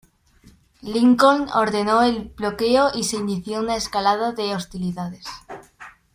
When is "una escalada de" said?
3.59-4.55